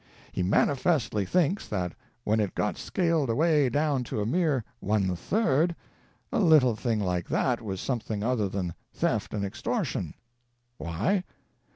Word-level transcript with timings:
He 0.31 0.41
manifestly 0.41 1.27
thinks 1.27 1.67
that 1.67 1.93
when 2.23 2.39
it 2.39 2.55
got 2.55 2.75
scaled 2.75 3.29
away 3.29 3.69
down 3.69 4.03
to 4.05 4.19
a 4.19 4.25
mere 4.25 4.63
"one 4.79 5.15
third," 5.15 5.75
a 6.31 6.39
little 6.39 6.75
thing 6.75 6.99
like 6.99 7.27
that 7.29 7.61
was 7.61 7.79
something 7.79 8.23
other 8.23 8.49
than 8.49 8.73
"theft 8.91 9.31
and 9.31 9.45
extortion." 9.45 10.15
Why? 10.79 11.23